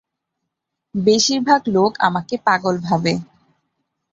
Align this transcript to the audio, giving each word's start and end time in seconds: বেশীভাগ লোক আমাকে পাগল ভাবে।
বেশীভাগ 0.95 1.61
লোক 1.67 1.91
আমাকে 2.07 2.35
পাগল 2.45 2.75
ভাবে। 2.79 3.13